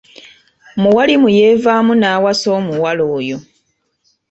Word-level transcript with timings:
Muwalimu 0.81 1.27
yeevaamu 1.37 1.93
n’awasa 1.95 2.47
omuwala 2.57 3.03
oyo. 3.17 3.37